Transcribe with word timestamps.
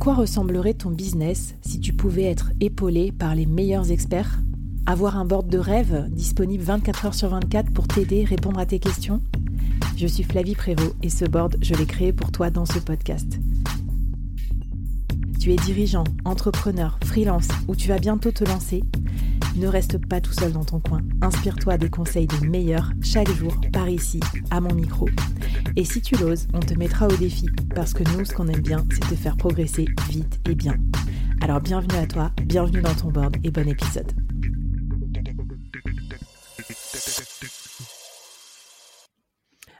Quoi 0.00 0.14
ressemblerait 0.14 0.72
ton 0.72 0.90
business 0.90 1.54
si 1.60 1.78
tu 1.78 1.92
pouvais 1.92 2.24
être 2.24 2.52
épaulé 2.60 3.12
par 3.12 3.34
les 3.34 3.44
meilleurs 3.44 3.92
experts? 3.92 4.40
Avoir 4.86 5.18
un 5.18 5.26
board 5.26 5.48
de 5.48 5.58
rêve 5.58 6.08
disponible 6.10 6.64
24 6.64 7.04
heures 7.04 7.14
sur 7.14 7.28
24 7.28 7.70
pour 7.70 7.86
t'aider, 7.86 8.24
répondre 8.24 8.58
à 8.58 8.64
tes 8.64 8.78
questions? 8.78 9.20
Je 9.96 10.06
suis 10.06 10.22
Flavie 10.22 10.54
Prévost 10.54 10.96
et 11.02 11.10
ce 11.10 11.26
board, 11.26 11.58
je 11.60 11.74
l'ai 11.74 11.84
créé 11.84 12.14
pour 12.14 12.32
toi 12.32 12.48
dans 12.48 12.64
ce 12.64 12.78
podcast. 12.78 13.38
Tu 15.38 15.52
es 15.52 15.56
dirigeant, 15.56 16.04
entrepreneur, 16.24 16.98
freelance 17.04 17.48
ou 17.68 17.76
tu 17.76 17.88
vas 17.88 17.98
bientôt 17.98 18.32
te 18.32 18.44
lancer? 18.44 18.82
Ne 19.56 19.66
reste 19.66 19.98
pas 20.06 20.22
tout 20.22 20.32
seul 20.32 20.52
dans 20.52 20.64
ton 20.64 20.80
coin. 20.80 21.02
Inspire-toi 21.20 21.76
des 21.76 21.90
conseils 21.90 22.26
des 22.26 22.46
meilleurs 22.46 22.90
chaque 23.02 23.30
jour 23.30 23.54
par 23.70 23.90
ici, 23.90 24.20
à 24.50 24.62
mon 24.62 24.74
micro. 24.74 25.10
Et 25.76 25.84
si 25.84 26.02
tu 26.02 26.16
l'oses, 26.16 26.48
on 26.52 26.60
te 26.60 26.74
mettra 26.74 27.06
au 27.06 27.16
défi 27.16 27.46
parce 27.74 27.94
que 27.94 28.02
nous, 28.02 28.24
ce 28.24 28.34
qu'on 28.34 28.48
aime 28.48 28.60
bien, 28.60 28.84
c'est 28.90 29.08
te 29.08 29.14
faire 29.14 29.36
progresser 29.36 29.86
vite 30.08 30.40
et 30.48 30.54
bien. 30.54 30.74
Alors 31.40 31.60
bienvenue 31.60 31.96
à 31.96 32.06
toi, 32.06 32.32
bienvenue 32.42 32.82
dans 32.82 32.94
ton 32.94 33.08
board 33.08 33.36
et 33.44 33.50
bon 33.50 33.68
épisode. 33.68 34.10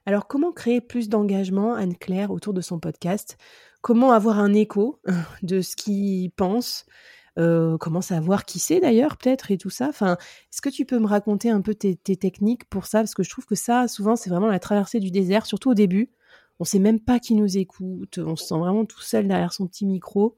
Alors 0.07 0.29
comment 0.29 0.53
créer 0.53 0.81
plus 0.81 1.09
d'engagement, 1.09 1.75
Anne-Claire, 1.75 2.31
autour 2.31 2.55
de 2.55 2.61
son 2.61 2.79
podcast? 2.79 3.37
Comment 3.83 4.13
avoir 4.13 4.39
un 4.39 4.53
écho 4.55 5.01
de 5.43 5.61
ce 5.61 5.75
qu'il 5.75 6.31
pense? 6.31 6.87
Euh, 7.39 7.77
comment 7.79 8.01
savoir 8.01 8.45
qui 8.45 8.59
c'est 8.59 8.81
d'ailleurs, 8.81 9.17
peut-être, 9.17 9.51
et 9.51 9.59
tout 9.59 9.71
ça. 9.71 9.89
Enfin, 9.89 10.17
est-ce 10.53 10.61
que 10.61 10.69
tu 10.69 10.85
peux 10.85 10.99
me 10.99 11.07
raconter 11.07 11.51
un 11.51 11.61
peu 11.61 11.75
tes, 11.75 11.97
techniques 11.97 12.65
pour 12.67 12.87
ça? 12.87 13.01
Parce 13.01 13.15
que 13.15 13.23
je 13.23 13.31
trouve 13.31 13.47
que 13.47 13.55
ça, 13.55 13.89
souvent, 13.89 14.17
c'est 14.17 14.31
vraiment 14.31 14.49
la 14.49 14.59
traversée 14.59 15.01
du 15.01 15.11
désert, 15.11 15.47
surtout 15.47 15.71
au 15.71 15.75
début. 15.75 16.11
On 16.59 16.65
sait 16.65 16.79
même 16.79 17.01
pas 17.01 17.19
qui 17.19 17.35
nous 17.35 17.57
écoute, 17.57 18.19
on 18.19 18.37
se 18.37 18.45
sent 18.47 18.59
vraiment 18.59 18.85
tout 18.85 19.01
seul 19.01 19.27
derrière 19.27 19.53
son 19.53 19.67
petit 19.67 19.87
micro. 19.87 20.37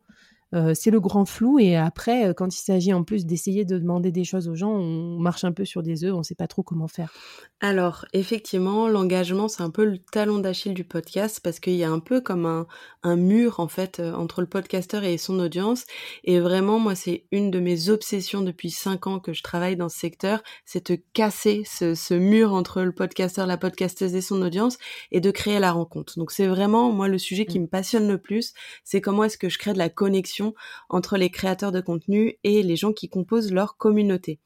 Euh, 0.55 0.75
c'est 0.75 0.91
le 0.91 1.01
grand 1.01 1.25
flou. 1.25 1.59
Et 1.59 1.77
après, 1.77 2.29
euh, 2.29 2.35
quand 2.35 2.55
il 2.55 2.61
s'agit 2.61 2.93
en 2.93 3.05
plus 3.05 3.25
d'essayer 3.25 3.65
de 3.65 3.79
demander 3.79 4.13
des 4.13 4.25
choses 4.25 4.49
aux 4.49 4.55
gens, 4.55 4.71
on 4.71 5.19
marche 5.19 5.45
un 5.45 5.53
peu 5.53 5.65
sur 5.65 5.83
des 5.83 6.05
œufs, 6.05 6.13
on 6.13 6.19
ne 6.19 6.23
sait 6.23 6.35
pas 6.35 6.47
trop 6.47 6.63
comment 6.63 6.89
faire. 6.89 7.13
Alors, 7.61 8.05
effectivement, 8.13 8.89
l'engagement, 8.89 9.49
c'est 9.49 9.63
un 9.63 9.71
peu 9.71 9.85
le 9.85 9.99
talon 9.99 10.39
d'Achille 10.39 10.75
du 10.75 10.85
podcast 10.85 11.41
parce 11.43 11.61
qu'il 11.61 11.75
y 11.75 11.85
a 11.85 11.91
un 11.91 12.01
peu 12.01 12.21
comme 12.21 12.45
un, 12.45 12.67
un, 13.03 13.17
mur, 13.17 13.61
en 13.61 13.69
fait, 13.69 14.01
euh, 14.01 14.13
entre 14.13 14.41
le 14.41 14.47
podcasteur 14.47 15.05
et 15.05 15.17
son 15.17 15.39
audience. 15.39 15.85
Et 16.25 16.39
vraiment, 16.39 16.79
moi, 16.79 16.95
c'est 16.95 17.25
une 17.33 17.51
de 17.51 17.61
mes 17.61 17.89
obsessions 17.89 18.43
depuis 18.43 18.71
cinq 18.71 19.07
ans 19.07 19.21
que 19.21 19.33
je 19.33 19.43
travaille 19.43 19.77
dans 19.77 19.89
ce 19.89 19.99
secteur, 19.99 20.43
c'est 20.67 20.91
de 20.91 20.99
casser 21.15 21.63
ce, 21.65 21.95
ce 21.95 22.15
mur 22.15 22.53
entre 22.53 22.83
le 22.83 22.93
podcasteur, 22.93 23.47
la 23.47 23.57
podcasteuse 23.57 24.15
et 24.15 24.21
son 24.21 24.43
audience 24.43 24.77
et 25.13 25.21
de 25.21 25.31
créer 25.31 25.61
la 25.61 25.73
rencontre. 25.73 26.19
Donc, 26.19 26.31
c'est 26.31 26.47
vraiment, 26.47 26.93
moi, 26.93 27.09
le 27.09 27.19
sujet 27.19 27.47
qui 27.47 27.59
mmh. 27.59 27.63
me 27.63 27.69
passionne 27.69 28.09
le 28.09 28.19
plus, 28.19 28.53
c'est 28.85 29.01
comment 29.01 29.25
est-ce 29.25 29.39
que 29.39 29.49
je 29.49 29.59
crée 29.59 29.73
de 29.73 29.79
la 29.79 29.89
connexion 29.89 30.42
entre 30.89 31.17
les 31.17 31.31
créateurs 31.31 31.73
de 31.73 31.81
contenu 31.81 32.39
et 32.45 32.63
les 32.63 32.77
gens 32.77 32.93
qui 32.93 33.09
composent 33.09 33.53
leur 33.53 33.77
communauté. 33.77 34.39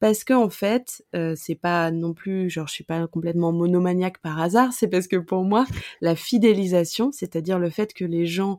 Parce 0.00 0.24
que 0.24 0.34
en 0.34 0.50
fait, 0.50 1.04
euh, 1.16 1.34
c'est 1.36 1.56
pas 1.56 1.90
non 1.90 2.14
plus 2.14 2.50
genre 2.50 2.68
je 2.68 2.72
suis 2.74 2.84
pas 2.84 3.06
complètement 3.08 3.52
monomaniaque 3.52 4.18
par 4.18 4.40
hasard, 4.40 4.72
c'est 4.72 4.88
parce 4.88 5.08
que 5.08 5.16
pour 5.16 5.44
moi, 5.44 5.66
la 6.00 6.14
fidélisation, 6.14 7.10
c'est-à-dire 7.12 7.58
le 7.58 7.70
fait 7.70 7.92
que 7.94 8.04
les 8.04 8.26
gens 8.26 8.58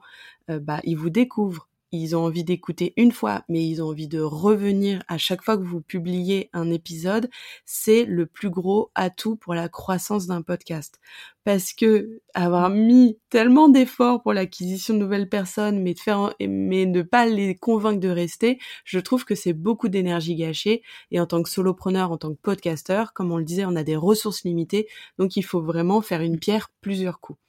euh, 0.49 0.59
bah 0.59 0.81
ils 0.83 0.97
vous 0.97 1.09
découvrent 1.09 1.68
ils 1.91 2.15
ont 2.15 2.23
envie 2.25 2.43
d'écouter 2.43 2.93
une 2.97 3.11
fois, 3.11 3.43
mais 3.49 3.67
ils 3.67 3.81
ont 3.81 3.87
envie 3.87 4.07
de 4.07 4.19
revenir 4.21 5.03
à 5.07 5.17
chaque 5.17 5.43
fois 5.43 5.57
que 5.57 5.63
vous 5.63 5.81
publiez 5.81 6.49
un 6.53 6.69
épisode, 6.69 7.29
c'est 7.65 8.05
le 8.05 8.25
plus 8.25 8.49
gros 8.49 8.91
atout 8.95 9.35
pour 9.35 9.53
la 9.55 9.69
croissance 9.69 10.27
d'un 10.27 10.41
podcast. 10.41 10.99
Parce 11.43 11.73
que 11.73 12.21
avoir 12.33 12.69
mis 12.69 13.17
tellement 13.29 13.69
d'efforts 13.69 14.21
pour 14.21 14.33
l'acquisition 14.33 14.93
de 14.93 14.99
nouvelles 14.99 15.29
personnes, 15.29 15.81
mais 15.81 15.93
de 15.93 15.99
faire, 15.99 16.33
mais 16.39 16.85
ne 16.85 17.01
pas 17.01 17.25
les 17.25 17.55
convaincre 17.55 17.99
de 17.99 18.09
rester, 18.09 18.59
je 18.85 18.99
trouve 18.99 19.25
que 19.25 19.35
c'est 19.35 19.53
beaucoup 19.53 19.89
d'énergie 19.89 20.35
gâchée. 20.35 20.83
Et 21.11 21.19
en 21.19 21.25
tant 21.25 21.41
que 21.41 21.49
solopreneur, 21.49 22.11
en 22.11 22.17
tant 22.17 22.29
que 22.33 22.39
podcasteur, 22.41 23.13
comme 23.13 23.31
on 23.31 23.37
le 23.37 23.45
disait, 23.45 23.65
on 23.65 23.75
a 23.75 23.83
des 23.83 23.95
ressources 23.95 24.43
limitées, 24.43 24.87
donc 25.17 25.35
il 25.37 25.43
faut 25.43 25.61
vraiment 25.61 26.01
faire 26.01 26.21
une 26.21 26.39
pierre 26.39 26.69
plusieurs 26.81 27.19
coups. 27.19 27.39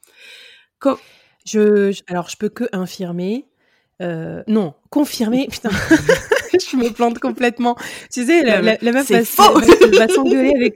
je, 1.44 2.00
alors, 2.06 2.28
je 2.28 2.36
peux 2.36 2.48
que 2.48 2.64
infirmer 2.72 3.46
euh, 4.00 4.42
non, 4.46 4.74
confirmer. 4.90 5.46
Putain, 5.50 5.70
je 6.52 6.76
me 6.76 6.92
plante 6.92 7.18
complètement. 7.18 7.76
Tu 8.12 8.24
sais, 8.24 8.42
la, 8.42 8.60
la, 8.60 8.76
la 8.80 8.92
meuf 8.92 9.10
va, 9.10 9.20
va 9.20 10.08
s'engueuler 10.08 10.52
avec, 10.54 10.74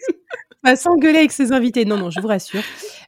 va 0.62 0.76
s'engueuler 0.76 1.18
avec 1.18 1.32
ses 1.32 1.52
invités. 1.52 1.84
Non, 1.84 1.96
non, 1.96 2.10
je 2.10 2.20
vous 2.20 2.28
rassure. 2.28 2.62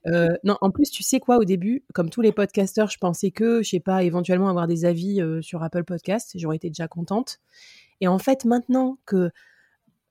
Euh, 0.07 0.29
non, 0.45 0.57
en 0.61 0.71
plus, 0.71 0.91
tu 0.91 1.03
sais 1.03 1.21
quoi, 1.21 1.39
au 1.39 1.45
début, 1.45 1.83
comme 1.95 2.11
tous 2.11 2.21
les 2.21 2.33
podcasteurs, 2.33 2.91
je 2.91 2.99
pensais 2.99 3.31
que, 3.31 3.63
je 3.63 3.71
sais 3.71 3.81
pas, 3.81 4.03
éventuellement 4.03 4.49
avoir 4.49 4.67
des 4.67 4.85
avis 4.85 5.21
euh, 5.21 5.43
sur 5.43 5.63
Apple 5.63 5.85
Podcast, 5.85 6.33
j'aurais 6.37 6.57
été 6.57 6.69
déjà 6.69 6.89
contente. 6.89 7.39
Et 8.01 8.09
en 8.09 8.19
fait, 8.19 8.45
maintenant 8.45 8.99
que 9.07 9.31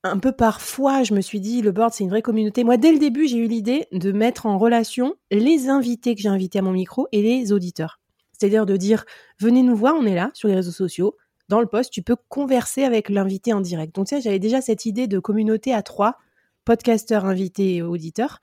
un 0.04 0.20
peu 0.20 0.32
parfois, 0.32 1.02
je 1.02 1.16
me 1.16 1.22
suis 1.22 1.40
dit, 1.40 1.64
le 1.64 1.72
board, 1.72 1.92
c'est 1.92 2.04
une 2.04 2.12
vraie 2.12 2.22
communauté. 2.22 2.64
Moi, 2.64 2.78
dès 2.78 2.92
le 2.92 3.00
début, 3.00 3.28
j'ai 3.28 3.38
eu 3.38 3.48
l'idée 3.48 3.88
de 3.92 4.12
mettre 4.12 4.46
en 4.46 4.60
relation 4.60 5.16
les 5.32 5.68
invités 5.68 6.14
que 6.14 6.22
j'ai 6.22 6.30
invités 6.30 6.60
à 6.60 6.62
mon 6.62 6.74
micro 6.74 7.08
et 7.12 7.24
les 7.24 7.52
auditeurs. 7.52 8.00
C'est-à-dire 8.38 8.66
de 8.66 8.78
dire, 8.78 9.06
venez 9.40 9.64
nous 9.64 9.76
voir, 9.76 9.96
on 9.98 10.06
est 10.06 10.16
là 10.16 10.32
sur 10.34 10.48
les 10.48 10.56
réseaux 10.56 10.72
sociaux. 10.72 11.16
Dans 11.48 11.60
le 11.60 11.68
poste, 11.68 11.92
tu 11.92 12.02
peux 12.02 12.16
converser 12.30 12.84
avec 12.84 13.10
l'invité 13.10 13.54
en 13.54 13.62
direct. 13.62 13.96
Donc, 13.96 14.08
tu 14.08 14.16
sais, 14.16 14.22
j'avais 14.22 14.40
déjà 14.40 14.62
cette 14.62 14.86
idée 14.86 15.08
de 15.08 15.20
communauté 15.20 15.74
à 15.74 15.84
trois, 15.84 16.18
podcasteurs, 16.66 17.26
invités 17.26 17.76
et 17.76 17.82
auditeurs. 17.82 18.42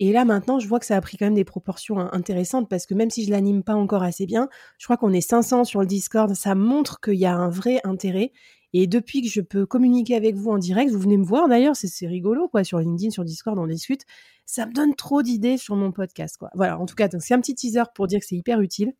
Et 0.00 0.12
là, 0.12 0.24
maintenant, 0.24 0.60
je 0.60 0.68
vois 0.68 0.78
que 0.78 0.86
ça 0.86 0.96
a 0.96 1.00
pris 1.00 1.16
quand 1.16 1.26
même 1.26 1.34
des 1.34 1.44
proportions 1.44 1.98
intéressantes 1.98 2.68
parce 2.68 2.86
que 2.86 2.94
même 2.94 3.10
si 3.10 3.24
je 3.24 3.30
l'anime 3.30 3.64
pas 3.64 3.74
encore 3.74 4.02
assez 4.02 4.26
bien, 4.26 4.48
je 4.78 4.86
crois 4.86 4.96
qu'on 4.96 5.12
est 5.12 5.20
500 5.20 5.64
sur 5.64 5.80
le 5.80 5.86
Discord. 5.86 6.32
Ça 6.34 6.54
montre 6.54 7.00
qu'il 7.00 7.14
y 7.14 7.26
a 7.26 7.34
un 7.34 7.50
vrai 7.50 7.80
intérêt. 7.84 8.32
Et 8.72 8.86
depuis 8.86 9.22
que 9.22 9.28
je 9.28 9.40
peux 9.40 9.66
communiquer 9.66 10.14
avec 10.14 10.36
vous 10.36 10.50
en 10.50 10.58
direct, 10.58 10.92
vous 10.92 11.00
venez 11.00 11.16
me 11.16 11.24
voir 11.24 11.48
d'ailleurs, 11.48 11.74
c'est 11.74 12.06
rigolo, 12.06 12.48
quoi, 12.48 12.64
sur 12.64 12.78
LinkedIn, 12.78 13.10
sur 13.10 13.24
Discord, 13.24 13.58
on 13.58 13.66
discute. 13.66 14.02
Ça 14.46 14.66
me 14.66 14.72
donne 14.72 14.94
trop 14.94 15.22
d'idées 15.22 15.56
sur 15.56 15.74
mon 15.74 15.90
podcast, 15.90 16.36
quoi. 16.38 16.50
Voilà, 16.54 16.78
en 16.78 16.86
tout 16.86 16.94
cas, 16.94 17.08
c'est 17.18 17.34
un 17.34 17.40
petit 17.40 17.54
teaser 17.54 17.82
pour 17.94 18.06
dire 18.06 18.20
que 18.20 18.26
c'est 18.26 18.36
hyper 18.36 18.60
utile 18.60 18.92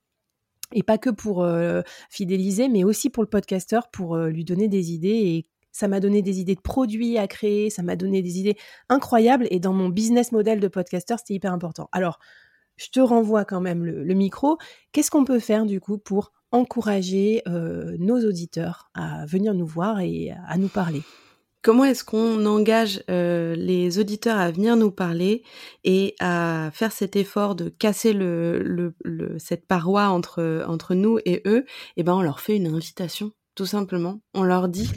et 0.73 0.83
pas 0.83 0.99
que 0.99 1.11
pour 1.11 1.43
euh, 1.43 1.83
fidéliser, 2.11 2.69
mais 2.69 2.85
aussi 2.85 3.11
pour 3.11 3.23
le 3.23 3.29
podcasteur, 3.29 3.91
pour 3.91 4.17
euh, 4.17 4.29
lui 4.29 4.45
donner 4.45 4.69
des 4.69 4.93
idées. 4.93 5.09
Et 5.09 5.47
ça 5.73 5.89
m'a 5.89 6.01
donné 6.01 6.23
des 6.23 6.41
idées 6.41 6.55
de 6.55 6.61
produits 6.61 7.19
à 7.19 7.27
créer, 7.27 7.71
ça 7.71 7.83
m'a 7.83 7.97
donné 7.97 8.23
des 8.23 8.39
idées 8.39 8.57
incroyables. 8.89 9.47
Et 9.51 9.61
dans 9.61 9.73
mon 9.73 9.89
business 9.89 10.33
model 10.33 10.61
de 10.61 10.69
podcasteur, 10.69 11.19
c'était 11.19 11.35
hyper 11.35 11.53
important. 11.53 11.89
Alors, 11.93 12.19
je 12.77 12.89
te 12.91 13.01
renvoie 13.01 13.45
quand 13.45 13.61
même 13.61 13.85
le, 13.85 14.15
micro. 14.15 14.57
Qu'est-ce 14.93 15.11
qu'on 15.11 15.25
peut 15.25 15.41
faire 15.41 15.67
du 15.67 15.81
coup 15.81 15.99
pour 15.99 16.33
encourager 16.53 17.43
euh, 17.49 17.97
nos 17.99 18.25
auditeurs 18.25 18.89
à 18.95 19.27
venir 19.27 19.53
nous 19.53 19.67
voir 19.67 20.01
et 20.01 20.33
à 20.47 20.57
nous 20.59 20.69
parler? 20.69 21.03
Comment 21.69 21.85
est-ce 21.85 22.03
qu'on 22.03 22.47
engage 22.47 23.03
euh, 23.11 23.55
les 23.55 23.99
auditeurs 23.99 24.39
à 24.39 24.51
venir 24.51 24.75
nous 24.75 24.91
parler 24.91 25.43
et 25.85 26.15
à 26.19 26.71
faire 26.73 26.93
cet 26.93 27.15
effort 27.15 27.55
de 27.57 27.69
casser 27.69 28.19
cette 29.37 29.67
paroi 29.67 30.07
entre, 30.07 30.95
nous 30.95 31.19
et 31.27 31.43
eux? 31.45 31.67
Eh 31.99 32.05
ben, 32.05 32.15
on 32.15 32.23
leur 32.23 32.41
fait 32.41 32.57
une 32.57 32.69
invitation, 32.69 33.33
tout 33.55 33.67
simplement. 33.67 34.23
On 34.33 34.45
leur 34.45 34.71
dit 34.71 34.91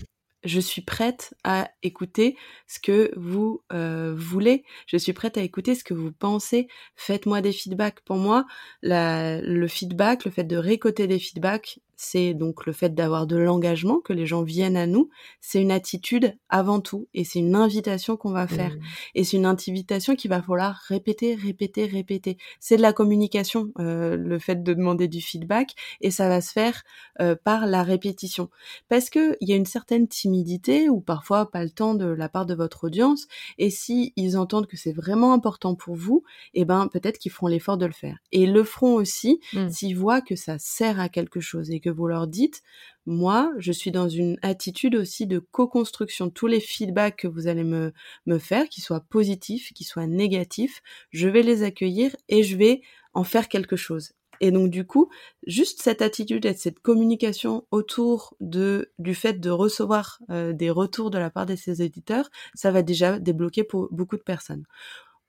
je 0.45 0.61
suis 0.61 0.81
prête 0.81 1.33
à 1.43 1.69
écouter 1.83 2.37
ce 2.67 2.79
que 2.79 3.11
vous 3.17 3.61
euh, 3.73 4.13
voulez, 4.15 4.63
je 4.87 4.95
suis 4.95 5.13
prête 5.13 5.37
à 5.37 5.41
écouter 5.41 5.75
ce 5.75 5.83
que 5.83 5.93
vous 5.93 6.13
pensez, 6.13 6.67
faites-moi 6.95 7.41
des 7.41 7.51
feedbacks. 7.51 7.99
Pour 8.05 8.15
moi, 8.15 8.45
le 8.81 9.67
feedback, 9.67 10.23
le 10.23 10.31
fait 10.31 10.45
de 10.45 10.55
récolter 10.55 11.05
des 11.05 11.19
feedbacks, 11.19 11.79
c'est 12.01 12.33
donc 12.33 12.65
le 12.65 12.73
fait 12.73 12.95
d'avoir 12.95 13.27
de 13.27 13.37
l'engagement, 13.37 13.99
que 13.99 14.11
les 14.11 14.25
gens 14.25 14.41
viennent 14.41 14.75
à 14.75 14.87
nous, 14.87 15.11
c'est 15.39 15.61
une 15.61 15.71
attitude 15.71 16.35
avant 16.49 16.81
tout, 16.81 17.07
et 17.13 17.23
c'est 17.23 17.37
une 17.37 17.55
invitation 17.55 18.17
qu'on 18.17 18.31
va 18.31 18.47
faire. 18.47 18.71
Mmh. 18.71 18.81
Et 19.13 19.23
c'est 19.23 19.37
une 19.37 19.45
invitation 19.45 20.15
qu'il 20.15 20.31
va 20.31 20.41
falloir 20.41 20.81
répéter, 20.87 21.35
répéter, 21.35 21.85
répéter. 21.85 22.37
C'est 22.59 22.77
de 22.77 22.81
la 22.81 22.91
communication, 22.91 23.71
euh, 23.77 24.17
le 24.17 24.39
fait 24.39 24.63
de 24.63 24.73
demander 24.73 25.07
du 25.07 25.21
feedback, 25.21 25.75
et 26.01 26.09
ça 26.09 26.27
va 26.27 26.41
se 26.41 26.51
faire 26.51 26.81
euh, 27.21 27.35
par 27.35 27.67
la 27.67 27.83
répétition. 27.83 28.49
Parce 28.89 29.11
que 29.11 29.37
il 29.39 29.47
y 29.47 29.53
a 29.53 29.55
une 29.55 29.67
certaine 29.67 30.07
timidité, 30.07 30.89
ou 30.89 31.01
parfois 31.01 31.51
pas 31.51 31.63
le 31.63 31.69
temps 31.69 31.93
de 31.93 32.07
la 32.07 32.29
part 32.29 32.47
de 32.47 32.55
votre 32.55 32.85
audience, 32.85 33.27
et 33.59 33.69
si 33.69 34.11
ils 34.15 34.37
entendent 34.37 34.65
que 34.65 34.75
c'est 34.75 34.91
vraiment 34.91 35.33
important 35.33 35.75
pour 35.75 35.95
vous, 35.95 36.23
eh 36.55 36.65
ben 36.65 36.87
peut-être 36.87 37.19
qu'ils 37.19 37.31
feront 37.31 37.47
l'effort 37.47 37.77
de 37.77 37.85
le 37.85 37.93
faire. 37.93 38.17
Et 38.31 38.41
ils 38.41 38.53
le 38.53 38.63
feront 38.63 38.95
aussi 38.95 39.39
mmh. 39.53 39.69
s'ils 39.69 39.95
voient 39.95 40.21
que 40.21 40.35
ça 40.35 40.57
sert 40.57 40.99
à 40.99 41.07
quelque 41.07 41.39
chose, 41.39 41.69
et 41.69 41.79
que 41.79 41.90
vous 41.91 42.07
leur 42.07 42.27
dites, 42.27 42.61
moi, 43.05 43.51
je 43.57 43.71
suis 43.71 43.91
dans 43.91 44.09
une 44.09 44.37
attitude 44.41 44.95
aussi 44.95 45.27
de 45.27 45.39
co-construction. 45.39 46.29
Tous 46.29 46.47
les 46.47 46.59
feedbacks 46.59 47.17
que 47.17 47.27
vous 47.27 47.47
allez 47.47 47.63
me, 47.63 47.91
faire, 48.39 48.69
qu'ils 48.69 48.83
soient 48.83 49.01
positifs, 49.09 49.73
qu'ils 49.73 49.87
soient 49.87 50.07
négatifs, 50.07 50.81
je 51.09 51.27
vais 51.27 51.43
les 51.43 51.63
accueillir 51.63 52.15
et 52.29 52.43
je 52.43 52.57
vais 52.57 52.81
en 53.13 53.23
faire 53.23 53.49
quelque 53.49 53.75
chose. 53.75 54.13
Et 54.43 54.51
donc 54.51 54.71
du 54.71 54.85
coup, 54.87 55.09
juste 55.45 55.81
cette 55.83 56.01
attitude 56.01 56.45
et 56.45 56.53
cette 56.55 56.79
communication 56.79 57.65
autour 57.69 58.35
de 58.39 58.91
du 58.97 59.13
fait 59.13 59.39
de 59.39 59.51
recevoir 59.51 60.19
euh, 60.31 60.51
des 60.51 60.71
retours 60.71 61.11
de 61.11 61.19
la 61.19 61.29
part 61.29 61.45
de 61.45 61.55
ses 61.55 61.83
éditeurs, 61.83 62.29
ça 62.55 62.71
va 62.71 62.81
déjà 62.81 63.19
débloquer 63.19 63.63
pour 63.63 63.87
beaucoup 63.91 64.17
de 64.17 64.23
personnes. 64.23 64.65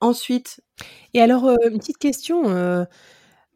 Ensuite. 0.00 0.61
Et 1.14 1.20
alors, 1.20 1.47
euh, 1.47 1.56
une 1.70 1.79
petite 1.79 1.99
question. 1.99 2.49
Euh, 2.49 2.85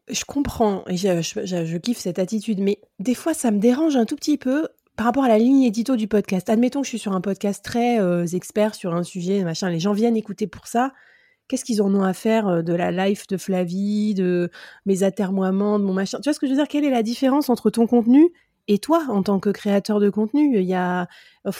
je 0.09 0.23
comprends 0.25 0.83
et 0.87 0.97
je, 0.97 1.21
je, 1.21 1.77
kiffe 1.77 1.97
cette 1.97 2.19
attitude, 2.19 2.59
mais 2.59 2.79
des 2.99 3.15
fois, 3.15 3.33
ça 3.33 3.51
me 3.51 3.59
dérange 3.59 3.95
un 3.95 4.05
tout 4.05 4.15
petit 4.15 4.37
peu 4.37 4.67
par 4.95 5.05
rapport 5.05 5.23
à 5.23 5.27
la 5.27 5.37
ligne 5.37 5.63
édito 5.63 5.95
du 5.95 6.07
podcast. 6.07 6.49
Admettons 6.49 6.81
que 6.81 6.85
je 6.85 6.89
suis 6.89 6.99
sur 6.99 7.13
un 7.13 7.21
podcast 7.21 7.63
très 7.63 7.99
expert 8.33 8.73
sur 8.73 8.95
un 8.95 9.03
sujet, 9.03 9.43
machin. 9.43 9.69
Les 9.69 9.79
gens 9.79 9.93
viennent 9.93 10.17
écouter 10.17 10.47
pour 10.47 10.67
ça 10.67 10.91
qu'est-ce 11.47 11.65
qu'ils 11.65 11.81
en 11.81 11.93
ont 11.93 12.03
à 12.03 12.13
faire 12.13 12.47
euh, 12.47 12.61
de 12.61 12.73
la 12.73 12.91
life 12.91 13.27
de 13.27 13.37
Flavie, 13.37 14.13
de 14.13 14.49
mes 14.85 15.03
atermoiements, 15.03 15.79
de 15.79 15.83
mon 15.83 15.93
machin? 15.93 16.19
Tu 16.19 16.29
vois 16.29 16.33
ce 16.33 16.39
que 16.39 16.47
je 16.47 16.51
veux 16.51 16.57
dire? 16.57 16.67
Quelle 16.67 16.85
est 16.85 16.91
la 16.91 17.03
différence 17.03 17.49
entre 17.49 17.69
ton 17.69 17.87
contenu 17.87 18.31
et 18.67 18.79
toi 18.79 19.05
en 19.09 19.23
tant 19.23 19.39
que 19.39 19.49
créateur 19.49 19.99
de 19.99 20.09
contenu? 20.09 20.59
Il 20.59 20.65
y 20.65 20.73
a, 20.73 21.07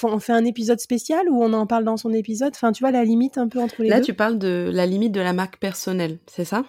on 0.03 0.19
fait 0.19 0.33
un 0.33 0.45
épisode 0.45 0.79
spécial 0.79 1.29
ou 1.29 1.41
on 1.41 1.53
en 1.53 1.67
parle 1.67 1.83
dans 1.83 1.97
son 1.97 2.13
épisode? 2.13 2.53
Enfin, 2.55 2.71
tu 2.71 2.83
vois 2.83 2.91
la 2.91 3.03
limite 3.03 3.37
un 3.37 3.47
peu 3.47 3.59
entre 3.59 3.81
les 3.81 3.89
deux? 3.89 3.95
Là, 3.95 4.01
tu 4.01 4.13
parles 4.13 4.37
de 4.37 4.69
la 4.71 4.85
limite 4.85 5.11
de 5.11 5.21
la 5.21 5.33
marque 5.33 5.57
personnelle, 5.57 6.19
c'est 6.27 6.45
ça? 6.45 6.65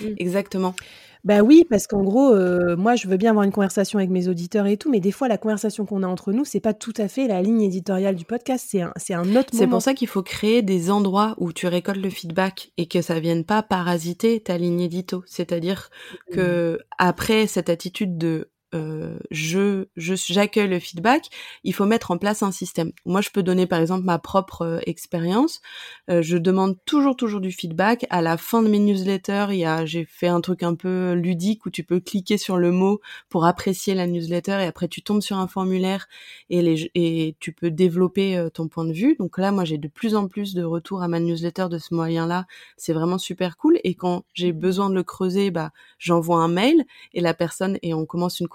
Mmh. 0.00 0.06
Exactement. 0.18 0.74
Bah 1.22 1.42
oui, 1.42 1.66
parce 1.68 1.86
qu'en 1.86 2.02
gros, 2.02 2.32
euh, 2.32 2.76
moi, 2.76 2.96
je 2.96 3.06
veux 3.06 3.18
bien 3.18 3.30
avoir 3.30 3.44
une 3.44 3.52
conversation 3.52 3.98
avec 3.98 4.10
mes 4.10 4.28
auditeurs 4.28 4.66
et 4.66 4.78
tout, 4.78 4.90
mais 4.90 5.00
des 5.00 5.12
fois, 5.12 5.28
la 5.28 5.36
conversation 5.36 5.84
qu'on 5.84 6.02
a 6.02 6.06
entre 6.06 6.32
nous, 6.32 6.46
c'est 6.46 6.60
pas 6.60 6.72
tout 6.72 6.94
à 6.96 7.08
fait 7.08 7.28
la 7.28 7.42
ligne 7.42 7.60
éditoriale 7.60 8.16
du 8.16 8.24
podcast, 8.24 8.66
c'est 8.70 8.80
un, 8.80 8.92
c'est 8.96 9.12
un 9.12 9.36
autre 9.36 9.50
C'est 9.52 9.66
pour 9.66 9.82
ça 9.82 9.92
qu'il 9.92 10.08
faut 10.08 10.22
créer 10.22 10.62
des 10.62 10.90
endroits 10.90 11.34
où 11.38 11.52
tu 11.52 11.66
récoltes 11.66 12.00
le 12.00 12.08
feedback 12.08 12.72
et 12.78 12.86
que 12.86 13.02
ça 13.02 13.20
vienne 13.20 13.44
pas 13.44 13.62
parasiter 13.62 14.40
ta 14.40 14.56
ligne 14.56 14.80
édito. 14.80 15.22
C'est-à-dire 15.26 15.90
que 16.32 16.78
après 16.98 17.46
cette 17.46 17.68
attitude 17.68 18.16
de 18.16 18.48
euh, 18.74 19.18
je 19.30 19.86
j'accueille 19.96 20.68
le 20.68 20.78
feedback, 20.78 21.28
il 21.64 21.74
faut 21.74 21.86
mettre 21.86 22.10
en 22.10 22.18
place 22.18 22.42
un 22.42 22.52
système. 22.52 22.92
Moi, 23.04 23.20
je 23.20 23.30
peux 23.30 23.42
donner 23.42 23.66
par 23.66 23.80
exemple 23.80 24.04
ma 24.04 24.18
propre 24.18 24.62
euh, 24.62 24.78
expérience. 24.86 25.60
Euh, 26.08 26.22
je 26.22 26.36
demande 26.36 26.76
toujours 26.84 27.16
toujours 27.16 27.40
du 27.40 27.50
feedback. 27.50 28.06
À 28.10 28.22
la 28.22 28.36
fin 28.36 28.62
de 28.62 28.68
mes 28.68 28.78
newsletters, 28.78 29.46
il 29.50 29.58
y 29.58 29.64
a 29.64 29.84
j'ai 29.86 30.04
fait 30.04 30.28
un 30.28 30.40
truc 30.40 30.62
un 30.62 30.74
peu 30.74 31.12
ludique 31.12 31.66
où 31.66 31.70
tu 31.70 31.82
peux 31.82 32.00
cliquer 32.00 32.38
sur 32.38 32.58
le 32.58 32.70
mot 32.70 33.00
pour 33.28 33.44
apprécier 33.44 33.94
la 33.94 34.06
newsletter 34.06 34.58
et 34.60 34.66
après 34.66 34.88
tu 34.88 35.02
tombes 35.02 35.22
sur 35.22 35.36
un 35.38 35.48
formulaire 35.48 36.06
et 36.48 36.62
les 36.62 36.90
et 36.94 37.36
tu 37.40 37.52
peux 37.52 37.70
développer 37.70 38.48
ton 38.54 38.68
point 38.68 38.84
de 38.84 38.92
vue. 38.92 39.16
Donc 39.18 39.38
là, 39.38 39.52
moi, 39.52 39.64
j'ai 39.64 39.78
de 39.78 39.88
plus 39.88 40.14
en 40.14 40.28
plus 40.28 40.54
de 40.54 40.62
retours 40.62 41.02
à 41.02 41.08
ma 41.08 41.20
newsletter 41.20 41.66
de 41.70 41.78
ce 41.78 41.94
moyen-là. 41.94 42.46
C'est 42.76 42.92
vraiment 42.92 43.18
super 43.18 43.56
cool. 43.56 43.78
Et 43.84 43.94
quand 43.94 44.24
j'ai 44.34 44.52
besoin 44.52 44.90
de 44.90 44.94
le 44.94 45.02
creuser, 45.02 45.50
bah 45.50 45.72
j'envoie 45.98 46.38
un 46.38 46.48
mail 46.48 46.84
et 47.12 47.20
la 47.20 47.34
personne 47.34 47.78
et 47.82 47.94
on 47.94 48.06
commence 48.06 48.40
une 48.40 48.48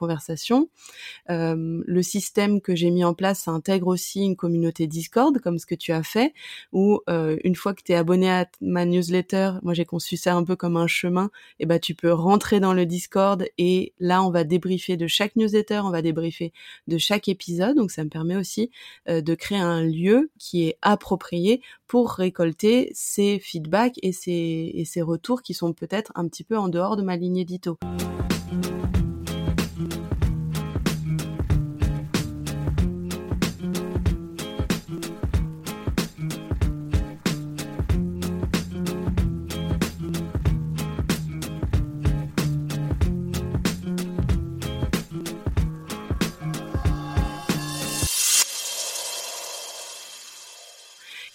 Euh, 1.30 1.84
le 1.86 2.04
système 2.04 2.62
que 2.62 2.75
j'ai 2.75 2.92
mis 2.92 3.04
en 3.04 3.13
place, 3.13 3.48
intègre 3.48 3.88
aussi 3.88 4.22
une 4.22 4.36
communauté 4.36 4.88
Discord, 4.88 5.38
comme 5.40 5.57
ce 5.57 5.66
que 5.66 5.75
tu 5.75 5.92
as 5.92 6.04
fait, 6.04 6.34
où 6.72 7.02
euh, 7.10 7.38
une 7.44 7.56
fois 7.56 7.74
que 7.74 7.81
tu 7.84 7.92
es 7.92 7.96
abonné 7.96 8.30
à 8.30 8.48
ma 8.62 8.86
newsletter, 8.86 9.54
moi 9.63 9.74
j'ai 9.74 9.86
conçu 9.86 10.18
ça 10.18 10.36
un 10.36 10.44
peu 10.44 10.56
comme 10.56 10.78
un 10.78 10.88
chemin, 10.88 11.30
et 11.60 11.66
ben 11.66 11.80
tu 11.80 11.96
peux 11.96 12.12
rentrer 12.12 12.60
dans 12.60 12.74
le 12.74 12.86
Discord 12.86 13.46
et 13.57 13.94
là 14.00 14.24
on 14.24 14.31
va 14.31 14.44
débriefer 14.44 14.98
de 14.98 15.07
chaque 15.07 15.36
newsletter, 15.36 15.81
on 15.84 15.92
va 15.92 16.02
débriefer 16.02 16.54
de 16.88 16.98
chaque 16.98 17.28
épisode, 17.28 17.75
donc 17.75 17.92
ça 17.92 18.04
me 18.04 18.10
permet 18.10 18.36
aussi 18.36 18.72
euh, 19.10 19.22
de 19.22 19.36
créer 19.36 19.60
un 19.60 19.84
lieu 19.84 20.31
qui 20.38 20.68
est 20.68 20.78
approprié 20.81 21.62
pour 21.88 22.12
récolter 22.12 22.92
ces 22.94 23.40
feedbacks 23.40 24.00
et 24.01 24.12
ces, 24.12 24.72
et 24.74 24.86
ces 24.86 25.01
retours 25.01 25.42
qui 25.42 25.54
sont 25.54 25.74
peut-être 25.74 26.12
un 26.16 26.28
petit 26.28 26.44
peu 26.44 26.58
en 26.58 26.68
dehors 26.68 26.98
de 26.98 27.04
ma 27.04 27.16
ligne 27.16 27.38
édito. 27.38 27.78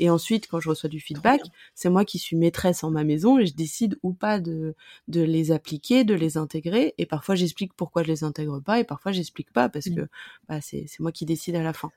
Et 0.00 0.10
ensuite, 0.10 0.48
quand 0.48 0.58
je 0.58 0.70
reçois 0.70 0.88
du 0.88 0.98
feedback, 0.98 1.42
c'est 1.74 1.90
moi 1.90 2.04
qui 2.04 2.18
suis 2.18 2.36
maîtresse 2.36 2.82
en 2.82 2.90
ma 2.90 3.04
maison 3.04 3.38
et 3.38 3.46
je 3.46 3.54
décide 3.54 3.98
ou 4.02 4.12
pas 4.14 4.40
de, 4.40 4.74
de 5.08 5.20
les 5.20 5.52
appliquer, 5.52 6.04
de 6.04 6.14
les 6.14 6.38
intégrer. 6.38 6.94
Et 6.98 7.06
parfois, 7.06 7.34
j'explique 7.34 7.74
pourquoi 7.74 8.02
je 8.02 8.08
les 8.08 8.24
intègre 8.24 8.60
pas 8.60 8.80
et 8.80 8.84
parfois, 8.84 9.12
j'explique 9.12 9.52
pas 9.52 9.68
parce 9.68 9.86
mmh. 9.86 9.94
que 9.94 10.08
bah, 10.48 10.60
c'est 10.62 10.88
moi 11.00 11.12
qui 11.12 11.26
décide 11.26 11.54
à 11.54 11.62
la 11.62 11.74
fin. 11.74 11.90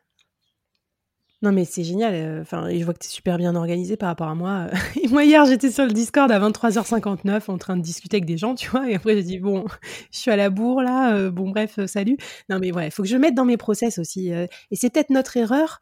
Non 1.42 1.52
mais 1.52 1.66
c'est 1.66 1.84
génial. 1.84 2.14
Euh, 2.16 2.42
enfin, 2.42 2.70
je 2.72 2.84
vois 2.86 2.94
que 2.94 3.00
tu 3.00 3.08
es 3.08 3.10
super 3.10 3.38
bien 3.38 3.54
organisé 3.56 3.98
par 3.98 4.08
rapport 4.08 4.30
à 4.30 4.36
moi. 4.36 4.68
Et 5.04 5.10
moi 5.10 5.26
hier, 5.26 5.46
j'étais 5.46 5.72
sur 5.72 5.86
le 5.86 5.92
Discord 5.92 6.32
à 6.32 6.40
23h59 6.40 7.52
en 7.52 7.58
train 7.58 7.76
de 7.76 7.82
discuter 7.82 8.16
avec 8.16 8.26
des 8.26 8.38
gens, 8.38 8.56
tu 8.56 8.70
vois. 8.70 8.90
Et 8.90 8.96
après 8.96 9.16
j'ai 9.16 9.24
dit 9.24 9.40
bon, 9.40 9.66
je 10.12 10.20
suis 10.20 10.32
à 10.32 10.38
la 10.38 10.50
bourre 10.50 10.82
là. 10.82 11.14
Euh, 11.14 11.32
bon 11.32 11.50
bref, 11.50 11.80
euh, 11.80 11.88
salut. 11.88 12.18
Non 12.50 12.60
mais 12.60 12.72
ouais, 12.72 12.88
il 12.88 12.92
faut 12.92 13.04
que 13.04 13.10
je 13.10 13.18
mette 13.18 13.36
dans 13.36 13.44
mes 13.44 13.58
process 13.58 14.00
aussi. 14.00 14.30
et 14.30 14.48
c'est 14.72 14.90
peut-être 14.90 15.10
notre 15.10 15.36
erreur 15.36 15.82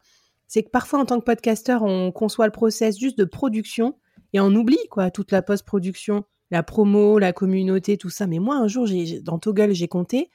c'est 0.52 0.62
que 0.62 0.68
parfois 0.68 0.98
en 0.98 1.06
tant 1.06 1.18
que 1.18 1.24
podcasteur, 1.24 1.82
on 1.82 2.12
conçoit 2.12 2.44
le 2.44 2.52
process 2.52 2.98
juste 2.98 3.16
de 3.16 3.24
production 3.24 3.98
et 4.34 4.40
on 4.40 4.54
oublie 4.54 4.86
quoi 4.90 5.10
toute 5.10 5.32
la 5.32 5.40
post-production, 5.40 6.24
la 6.50 6.62
promo, 6.62 7.18
la 7.18 7.32
communauté, 7.32 7.96
tout 7.96 8.10
ça. 8.10 8.26
Mais 8.26 8.38
moi 8.38 8.56
un 8.56 8.68
jour, 8.68 8.86
dans 9.22 9.38
Toggle, 9.38 9.72
j'ai 9.72 9.88
compté 9.88 10.30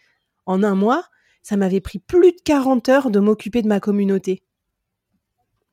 en 0.48 0.64
un 0.64 0.74
mois, 0.74 1.04
ça 1.44 1.56
m'avait 1.56 1.82
pris 1.82 2.00
plus 2.00 2.32
de 2.32 2.38
40 2.44 2.90
heures 2.90 3.12
de 3.12 3.20
m'occuper 3.20 3.62
de 3.62 3.68
ma 3.68 3.80
communauté. 3.80 4.42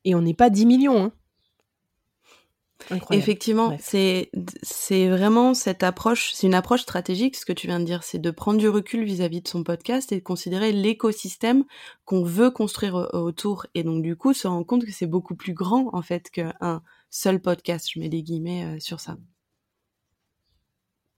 Et 0.03 0.13
on 0.13 0.21
n'est 0.21 0.35
pas 0.35 0.51
10 0.51 0.67
millions. 0.67 1.05
Hein. 1.05 1.13
Effectivement, 3.11 3.75
c'est 3.79 4.29
c'est 4.61 5.09
vraiment 5.09 5.53
cette 5.53 5.81
approche, 5.81 6.33
c'est 6.33 6.47
une 6.47 6.53
approche 6.53 6.81
stratégique. 6.81 7.35
Ce 7.35 7.45
que 7.45 7.53
tu 7.53 7.67
viens 7.67 7.79
de 7.79 7.85
dire, 7.85 8.03
c'est 8.03 8.19
de 8.19 8.31
prendre 8.31 8.59
du 8.59 8.69
recul 8.69 9.03
vis-à-vis 9.03 9.41
de 9.41 9.47
son 9.47 9.63
podcast 9.63 10.11
et 10.11 10.17
de 10.17 10.23
considérer 10.23 10.71
l'écosystème 10.71 11.63
qu'on 12.05 12.23
veut 12.23 12.51
construire 12.51 13.09
autour. 13.13 13.65
Et 13.73 13.83
donc 13.83 14.03
du 14.03 14.15
coup, 14.15 14.33
se 14.33 14.47
rendre 14.47 14.65
compte 14.65 14.85
que 14.85 14.91
c'est 14.91 15.07
beaucoup 15.07 15.35
plus 15.35 15.53
grand 15.53 15.89
en 15.93 16.01
fait 16.01 16.29
qu'un 16.29 16.81
seul 17.09 17.41
podcast. 17.41 17.89
Je 17.91 17.99
mets 17.99 18.09
des 18.09 18.23
guillemets 18.23 18.65
euh, 18.65 18.79
sur 18.79 18.99
ça. 18.99 19.17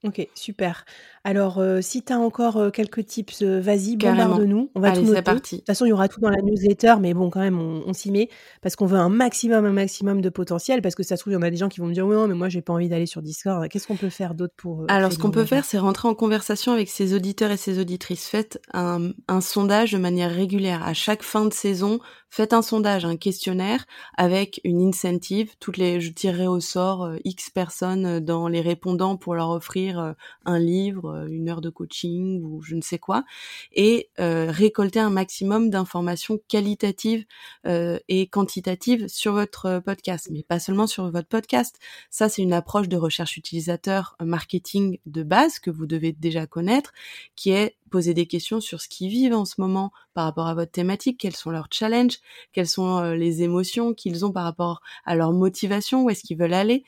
Ok, 0.04 0.28
super. 0.36 0.84
Alors, 1.24 1.58
euh, 1.58 1.80
si 1.80 2.04
tu 2.04 2.12
as 2.12 2.20
encore 2.20 2.56
euh, 2.56 2.70
quelques 2.70 3.04
tips, 3.04 3.42
euh, 3.42 3.60
vas-y, 3.60 3.96
bombarde-nous. 3.96 4.70
On 4.76 4.80
va 4.80 4.92
tout 4.92 5.02
noter. 5.02 5.20
De 5.20 5.38
toute 5.40 5.66
façon, 5.66 5.86
il 5.86 5.88
y 5.88 5.92
aura 5.92 6.06
tout 6.06 6.20
dans 6.20 6.30
la 6.30 6.40
newsletter, 6.40 6.94
mais 7.00 7.14
bon, 7.14 7.30
quand 7.30 7.40
même, 7.40 7.58
on, 7.58 7.92
s'y 7.92 8.12
met 8.12 8.28
parce 8.62 8.76
qu'on 8.76 8.86
veut 8.86 8.98
un 8.98 9.08
maximum, 9.08 9.64
un 9.64 9.72
maximum 9.72 10.20
de 10.20 10.28
potentiel. 10.28 10.82
Parce 10.82 10.94
que 10.94 11.02
ça 11.02 11.16
se 11.16 11.22
trouve, 11.22 11.32
il 11.32 11.34
y 11.34 11.38
en 11.38 11.42
a 11.42 11.50
des 11.50 11.56
gens 11.56 11.68
qui 11.68 11.80
vont 11.80 11.86
me 11.86 11.94
dire, 11.94 12.06
oui, 12.06 12.14
non, 12.14 12.28
mais 12.28 12.34
moi, 12.34 12.48
j'ai 12.48 12.62
pas 12.62 12.72
envie 12.72 12.88
d'aller 12.88 13.06
sur 13.06 13.22
Discord. 13.22 13.68
Qu'est-ce 13.68 13.88
qu'on 13.88 13.96
peut 13.96 14.08
faire 14.08 14.34
d'autre 14.34 14.54
pour 14.56 14.84
Alors, 14.86 15.12
ce 15.12 15.18
qu'on 15.18 15.32
peut 15.32 15.44
faire, 15.44 15.64
c'est 15.64 15.78
rentrer 15.78 16.06
en 16.06 16.14
conversation 16.14 16.72
avec 16.72 16.88
ses 16.88 17.12
auditeurs 17.14 17.50
et 17.50 17.56
ses 17.56 17.80
auditrices. 17.80 18.28
Faites 18.28 18.60
un, 18.72 19.10
un 19.26 19.40
sondage 19.40 19.92
de 19.92 19.98
manière 19.98 20.30
régulière. 20.30 20.86
À 20.86 20.94
chaque 20.94 21.24
fin 21.24 21.44
de 21.44 21.52
saison, 21.52 21.98
faites 22.30 22.52
un 22.52 22.62
sondage, 22.62 23.04
un 23.04 23.16
questionnaire 23.16 23.86
avec 24.16 24.60
une 24.64 24.82
incentive. 24.82 25.52
Toutes 25.60 25.76
les, 25.76 26.00
je 26.00 26.12
tirerai 26.12 26.46
au 26.46 26.60
sort 26.60 27.04
euh, 27.04 27.16
X 27.24 27.50
personnes 27.50 28.06
euh, 28.06 28.20
dans 28.20 28.48
les 28.48 28.60
répondants 28.60 29.16
pour 29.16 29.34
leur 29.34 29.50
offrir 29.50 29.98
euh, 29.98 30.12
un 30.44 30.58
livre, 30.58 31.26
une 31.28 31.48
heure 31.48 31.60
de 31.60 31.70
coaching 31.70 32.42
ou 32.42 32.62
je 32.62 32.74
ne 32.74 32.80
sais 32.80 32.98
quoi, 32.98 33.24
et 33.72 34.10
récolter 34.18 35.00
un 35.00 35.10
maximum 35.10 35.70
d'informations 35.70 36.38
qualitatives 36.48 37.24
et 37.66 38.26
quantitatives 38.28 39.08
sur 39.08 39.32
votre 39.32 39.80
podcast, 39.84 40.28
mais 40.30 40.42
pas 40.42 40.58
seulement 40.58 40.86
sur 40.86 41.10
votre 41.10 41.28
podcast. 41.28 41.78
Ça, 42.10 42.28
c'est 42.28 42.42
une 42.42 42.52
approche 42.52 42.88
de 42.88 42.96
recherche 42.96 43.36
utilisateur 43.36 44.16
marketing 44.20 44.98
de 45.06 45.22
base 45.22 45.58
que 45.58 45.70
vous 45.70 45.86
devez 45.86 46.12
déjà 46.12 46.46
connaître, 46.46 46.92
qui 47.36 47.50
est 47.50 47.76
poser 47.88 48.14
des 48.14 48.26
questions 48.26 48.60
sur 48.60 48.80
ce 48.80 48.88
qu'ils 48.88 49.10
vivent 49.10 49.34
en 49.34 49.44
ce 49.44 49.60
moment 49.60 49.90
par 50.14 50.24
rapport 50.24 50.46
à 50.46 50.54
votre 50.54 50.70
thématique, 50.70 51.18
quels 51.18 51.36
sont 51.36 51.50
leurs 51.50 51.68
challenges, 51.70 52.18
quelles 52.52 52.68
sont 52.68 52.98
euh, 52.98 53.14
les 53.14 53.42
émotions 53.42 53.94
qu'ils 53.94 54.24
ont 54.24 54.32
par 54.32 54.44
rapport 54.44 54.80
à 55.04 55.16
leur 55.16 55.32
motivation, 55.32 56.04
où 56.04 56.10
est-ce 56.10 56.22
qu'ils 56.22 56.38
veulent 56.38 56.54
aller. 56.54 56.84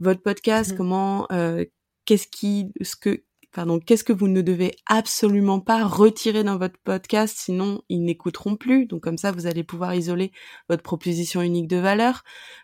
Votre 0.00 0.22
podcast, 0.22 0.72
mmh 0.72 0.76
comment, 0.76 1.26
euh, 1.32 1.64
qu'est-ce 2.04 2.26
qui, 2.26 2.72
ce 2.82 2.96
que, 2.96 3.22
pardon, 3.52 3.80
qu'est-ce 3.80 4.04
que 4.04 4.12
vous 4.12 4.28
ne 4.28 4.42
devez 4.42 4.74
absolument 4.86 5.60
pas 5.60 5.84
retirer 5.86 6.44
dans 6.44 6.58
votre 6.58 6.78
podcast, 6.84 7.36
sinon 7.38 7.82
ils 7.88 8.02
n'écouteront 8.02 8.56
plus. 8.56 8.86
Donc 8.86 9.02
comme 9.02 9.18
ça, 9.18 9.32
vous 9.32 9.46
allez 9.46 9.64
pouvoir 9.64 9.94
isoler 9.94 10.32
votre 10.68 10.82
proposition 10.82 11.42
unique 11.42 11.68
de 11.68 11.76
valeur. 11.76 12.22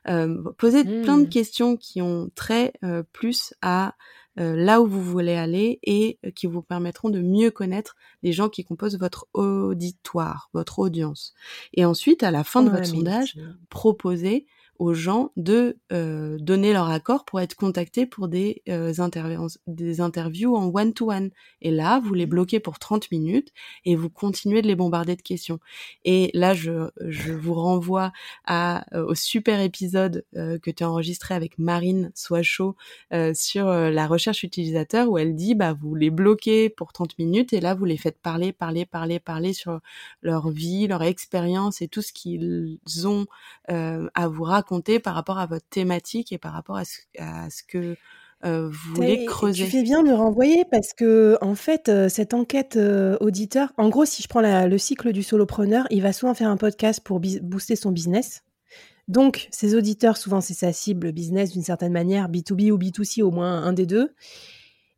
Euh, 0.09 0.37
poser 0.59 0.85
plein 0.85 1.19
de 1.19 1.26
mmh. 1.26 1.28
questions 1.28 1.76
qui 1.76 2.00
ont 2.00 2.31
trait 2.35 2.73
plus 3.12 3.55
à 3.62 3.95
là 4.37 4.81
où 4.81 4.87
vous 4.87 5.02
voulez 5.02 5.35
aller 5.35 5.78
et 5.83 6.19
qui 6.35 6.47
vous 6.47 6.62
permettront 6.62 7.11
de 7.11 7.21
mieux 7.21 7.50
connaître 7.50 7.97
les 8.23 8.33
gens 8.33 8.49
qui 8.49 8.64
composent 8.64 8.99
votre 8.99 9.26
auditoire, 9.33 10.50
votre 10.52 10.78
audience. 10.78 11.33
Et 11.73 11.85
ensuite, 11.85 12.23
à 12.23 12.31
la 12.31 12.45
fin 12.45 12.62
de 12.62 12.71
votre 12.71 12.87
sondage, 12.87 13.38
proposez 13.71 14.47
aux 14.78 14.95
gens 14.95 15.33
de 15.37 15.78
euh, 15.92 16.37
donner 16.38 16.73
leur 16.73 16.90
accord 16.90 17.25
pour 17.25 17.40
être 17.40 17.54
contactés 17.54 18.06
pour 18.06 18.28
des, 18.28 18.62
euh, 18.68 18.92
des 19.66 20.00
interviews 20.00 20.54
en 20.54 20.71
one-to-one. 20.75 21.30
Et 21.62 21.71
là, 21.71 22.00
vous 22.00 22.14
les 22.14 22.26
bloquez 22.26 22.61
pour 22.61 22.78
30 22.78 23.11
minutes 23.11 23.52
et 23.85 23.97
vous 23.97 24.11
continuez 24.11 24.62
de 24.62 24.66
les 24.66 24.75
bombarder 24.75 25.16
de 25.16 25.23
questions. 25.23 25.59
Et 26.04 26.30
là, 26.35 26.54
je, 26.54 26.90
je 27.00 27.33
vous 27.33 27.54
renvoie 27.54 28.12
à, 28.45 28.85
euh, 28.95 29.06
au 29.06 29.14
super 29.14 29.61
épisode 29.61 30.25
euh, 30.37 30.59
que 30.59 30.71
tu 30.71 30.85
as 30.85 30.90
enregistré 30.90 31.35
avec 31.35 31.59
Marine 31.59 32.12
Soichot 32.14 32.76
sur 33.35 33.66
la 33.66 34.06
recherche 34.06 34.42
utilisateur 34.42 35.09
où 35.09 35.18
elle 35.18 35.35
dit, 35.35 35.54
bah, 35.54 35.73
vous 35.73 35.95
les 35.95 36.11
bloquez 36.11 36.68
pour 36.68 36.92
30 36.92 37.18
minutes 37.18 37.52
et 37.52 37.61
là, 37.61 37.75
vous 37.75 37.85
les 37.85 37.97
faites 37.97 38.21
parler, 38.21 38.52
parler, 38.52 38.85
parler, 38.85 39.18
parler 39.18 39.52
sur 39.52 39.80
leur 40.23 40.50
vie, 40.50 40.87
leur 40.87 41.02
expérience 41.02 41.83
et 41.83 41.88
tout 41.88 42.02
ce 42.02 42.12
qu'ils 42.12 42.78
ont 43.09 43.26
à 43.68 44.28
vous 44.28 44.42
raconter 44.42 44.65
par 45.02 45.14
rapport 45.14 45.38
à 45.38 45.46
votre 45.46 45.66
thématique 45.68 46.32
et 46.32 46.38
par 46.38 46.52
rapport 46.52 46.76
à 46.76 46.85
ce, 46.85 46.99
à 47.18 47.50
ce 47.50 47.62
que 47.62 47.96
euh, 48.44 48.68
vous 48.68 48.94
voulez 48.94 49.25
creuser. 49.25 49.64
Tu 49.64 49.70
fais 49.70 49.82
bien 49.82 50.02
de 50.02 50.12
renvoyer 50.12 50.64
parce 50.70 50.92
que 50.92 51.38
en 51.40 51.54
fait, 51.54 51.88
euh, 51.88 52.08
cette 52.08 52.35
enquête 52.35 52.76
euh, 52.76 53.16
auditeur, 53.20 53.73
en 53.78 53.88
gros, 53.88 54.04
si 54.04 54.23
je 54.23 54.28
prends 54.28 54.42
le 54.42 54.78
cycle 54.78 55.12
du 55.12 55.23
solopreneur, 55.23 55.87
il 55.90 56.02
va 56.02 56.12
souvent 56.12 56.35
faire 56.35 56.50
un 56.50 56.56
podcast 56.56 57.00
pour 57.02 57.20
booster 57.20 57.76
son 57.76 57.92
business. 57.92 58.42
Donc, 59.08 59.49
ses 59.52 59.76
auditeurs, 59.76 60.16
souvent, 60.16 60.40
c'est 60.40 60.54
sa 60.54 60.73
cible 60.73 61.12
business 61.12 61.52
d'une 61.52 61.62
certaine 61.62 61.92
manière, 61.92 62.28
B2B 62.28 62.73
ou 62.73 62.78
B2C, 62.78 63.23
au 63.23 63.30
moins 63.30 63.62
un 63.62 63.73
des 63.73 63.87
deux. 63.87 64.12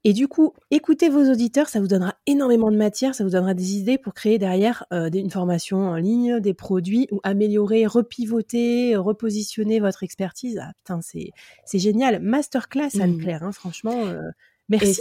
Et 0.08 0.14
du 0.14 0.26
coup, 0.26 0.54
écoutez 0.70 1.10
vos 1.10 1.30
auditeurs, 1.30 1.68
ça 1.68 1.80
vous 1.80 1.86
donnera 1.86 2.14
énormément 2.26 2.70
de 2.70 2.78
matière, 2.78 3.14
ça 3.14 3.24
vous 3.24 3.30
donnera 3.32 3.52
des 3.52 3.76
idées 3.76 3.98
pour 3.98 4.14
créer 4.14 4.38
derrière 4.38 4.86
euh, 4.90 5.10
une 5.12 5.28
formation 5.28 5.80
en 5.86 5.96
ligne, 5.96 6.40
des 6.40 6.54
produits 6.54 7.08
ou 7.10 7.20
améliorer, 7.24 7.84
repivoter, 7.84 8.96
repositionner 8.96 9.80
votre 9.80 10.04
expertise. 10.04 10.60
Ah 10.62 10.72
putain, 10.78 11.00
c'est 11.02 11.78
génial. 11.78 12.20
Masterclass, 12.22 12.98
Anne-Claire, 12.98 13.42
mmh. 13.42 13.46
hein, 13.48 13.52
franchement. 13.52 14.06
Euh, 14.06 14.30
Merci. 14.68 15.00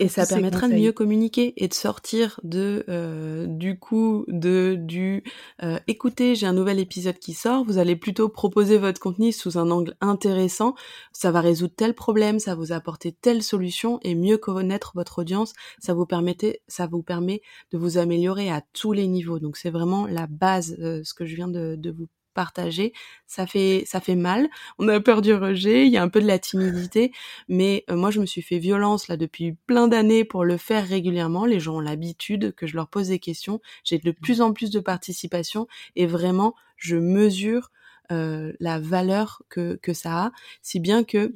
Et, 0.00 0.08
ça 0.08 0.26
permettra 0.26 0.68
de 0.68 0.74
mieux 0.74 0.92
communiquer 0.92 1.54
et 1.56 1.68
de 1.68 1.74
sortir 1.74 2.40
de 2.42 2.84
euh, 2.88 3.46
du 3.46 3.78
coup 3.78 4.24
de 4.26 4.76
du 4.76 5.22
euh, 5.62 5.78
écoutez, 5.86 6.34
j'ai 6.34 6.46
un 6.46 6.52
nouvel 6.52 6.80
épisode 6.80 7.18
qui 7.18 7.32
sort, 7.32 7.64
vous 7.64 7.78
allez 7.78 7.94
plutôt 7.94 8.28
proposer 8.28 8.76
votre 8.76 9.00
contenu 9.00 9.30
sous 9.30 9.56
un 9.56 9.70
angle 9.70 9.96
intéressant, 10.00 10.74
ça 11.12 11.30
va 11.30 11.40
résoudre 11.40 11.74
tel 11.76 11.94
problème, 11.94 12.40
ça 12.40 12.56
vous 12.56 12.72
apporter 12.72 13.12
telle 13.12 13.42
solution 13.42 14.00
et 14.02 14.16
mieux 14.16 14.38
connaître 14.38 14.92
votre 14.96 15.20
audience, 15.20 15.52
ça 15.78 15.94
vous 15.94 16.06
permettait 16.06 16.62
ça 16.66 16.86
vous 16.88 17.02
permet 17.02 17.40
de 17.70 17.78
vous 17.78 17.98
améliorer 17.98 18.50
à 18.50 18.62
tous 18.72 18.92
les 18.92 19.06
niveaux. 19.06 19.38
Donc 19.38 19.56
c'est 19.56 19.70
vraiment 19.70 20.06
la 20.06 20.26
base 20.26 20.76
euh, 20.80 21.02
ce 21.04 21.14
que 21.14 21.24
je 21.24 21.36
viens 21.36 21.48
de, 21.48 21.76
de 21.76 21.90
vous 21.92 22.08
partager, 22.34 22.92
ça 23.26 23.46
fait 23.46 23.84
ça 23.86 24.00
fait 24.00 24.16
mal. 24.16 24.48
On 24.78 24.88
a 24.88 25.00
peur 25.00 25.22
du 25.22 25.32
rejet, 25.34 25.86
il 25.86 25.92
y 25.92 25.96
a 25.96 26.02
un 26.02 26.08
peu 26.08 26.20
de 26.20 26.26
la 26.26 26.38
timidité, 26.38 27.12
mais 27.48 27.84
euh, 27.90 27.96
moi 27.96 28.10
je 28.10 28.20
me 28.20 28.26
suis 28.26 28.42
fait 28.42 28.58
violence 28.58 29.08
là 29.08 29.16
depuis 29.16 29.52
plein 29.66 29.88
d'années 29.88 30.24
pour 30.24 30.44
le 30.44 30.56
faire 30.56 30.86
régulièrement. 30.86 31.46
Les 31.46 31.60
gens 31.60 31.76
ont 31.76 31.80
l'habitude 31.80 32.54
que 32.54 32.66
je 32.66 32.76
leur 32.76 32.88
pose 32.88 33.08
des 33.08 33.18
questions. 33.18 33.60
J'ai 33.84 33.98
de 33.98 34.10
plus 34.10 34.40
en 34.40 34.52
plus 34.52 34.70
de 34.70 34.80
participation 34.80 35.66
et 35.96 36.06
vraiment 36.06 36.54
je 36.76 36.96
mesure 36.96 37.70
euh, 38.12 38.52
la 38.60 38.78
valeur 38.78 39.42
que 39.48 39.76
que 39.82 39.94
ça 39.94 40.24
a, 40.26 40.32
si 40.62 40.80
bien 40.80 41.04
que 41.04 41.32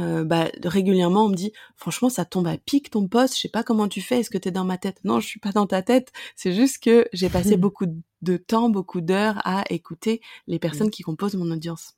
euh, 0.00 0.24
bah, 0.24 0.48
régulièrement 0.64 1.24
on 1.24 1.28
me 1.28 1.34
dit 1.34 1.52
franchement 1.76 2.08
ça 2.08 2.24
tombe 2.24 2.46
à 2.46 2.56
pic 2.56 2.90
ton 2.90 3.08
poste 3.08 3.36
je 3.36 3.40
sais 3.40 3.48
pas 3.48 3.62
comment 3.62 3.88
tu 3.88 4.00
fais 4.00 4.20
est-ce 4.20 4.30
que 4.30 4.38
tu 4.38 4.48
es 4.48 4.50
dans 4.50 4.64
ma 4.64 4.78
tête? 4.78 4.98
Non 5.04 5.20
je 5.20 5.26
suis 5.26 5.40
pas 5.40 5.52
dans 5.52 5.66
ta 5.66 5.82
tête. 5.82 6.12
C'est 6.36 6.52
juste 6.52 6.82
que 6.82 7.06
j'ai 7.12 7.28
passé 7.28 7.56
beaucoup 7.58 7.86
de 8.22 8.36
temps 8.36 8.68
beaucoup 8.68 9.00
d'heures 9.00 9.40
à 9.44 9.64
écouter 9.70 10.20
les 10.46 10.58
personnes 10.58 10.90
qui 10.90 11.02
composent 11.02 11.34
mon 11.34 11.50
audience. 11.50 11.94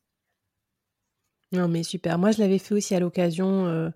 Non 1.53 1.69
mais 1.69 1.83
super. 1.83 2.19
Moi 2.19 2.31
je 2.31 2.39
l'avais 2.39 2.59
fait 2.59 2.75
aussi 2.75 2.95
à 2.95 3.01
l'occasion 3.01 3.67
euh, 3.67 3.91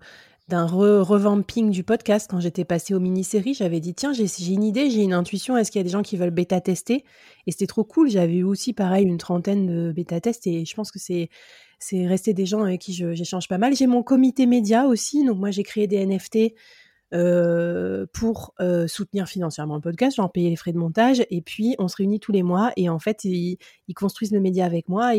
d'un 0.47 0.65
revamping 0.65 1.69
du 1.69 1.83
podcast. 1.83 2.29
Quand 2.29 2.39
j'étais 2.39 2.65
passée 2.65 2.93
aux 2.93 2.99
mini-séries 2.99 3.53
j'avais 3.53 3.79
dit 3.79 3.95
tiens 3.95 4.13
j'ai 4.13 4.25
une 4.51 4.63
idée 4.63 4.89
j'ai 4.89 5.03
une 5.03 5.13
intuition. 5.13 5.57
Est-ce 5.57 5.71
qu'il 5.71 5.79
y 5.79 5.83
a 5.83 5.85
des 5.85 5.89
gens 5.89 6.03
qui 6.03 6.17
veulent 6.17 6.29
bêta 6.29 6.61
tester 6.61 7.05
et 7.47 7.51
c'était 7.51 7.67
trop 7.67 7.83
cool. 7.83 8.09
J'avais 8.09 8.35
eu 8.35 8.43
aussi 8.43 8.73
pareil 8.73 9.05
une 9.05 9.17
trentaine 9.17 9.65
de 9.65 9.91
bêta 9.91 10.21
tests 10.21 10.47
et 10.47 10.65
je 10.65 10.75
pense 10.75 10.91
que 10.91 10.99
c'est 10.99 11.29
c'est 11.79 12.05
resté 12.05 12.33
des 12.33 12.45
gens 12.45 12.63
avec 12.63 12.81
qui 12.81 12.93
j'échange 12.93 13.47
pas 13.47 13.57
mal. 13.57 13.75
J'ai 13.75 13.87
mon 13.87 14.03
comité 14.03 14.45
média 14.45 14.85
aussi, 14.85 15.25
donc 15.25 15.37
moi 15.37 15.51
j'ai 15.51 15.63
créé 15.63 15.87
des 15.87 16.05
NFT 16.05 16.53
euh, 17.11 18.05
pour 18.13 18.53
euh, 18.59 18.85
soutenir 18.85 19.27
financièrement 19.27 19.73
le 19.73 19.81
podcast, 19.81 20.17
genre 20.17 20.31
payer 20.31 20.51
les 20.51 20.55
frais 20.55 20.73
de 20.73 20.77
montage. 20.77 21.25
Et 21.31 21.41
puis, 21.41 21.75
on 21.79 21.87
se 21.87 21.95
réunit 21.95 22.19
tous 22.19 22.31
les 22.31 22.43
mois 22.43 22.71
et 22.77 22.87
en 22.87 22.99
fait, 22.99 23.23
ils, 23.23 23.57
construisent 23.95 24.31
le 24.31 24.39
média 24.39 24.63
avec 24.63 24.87
moi, 24.89 25.15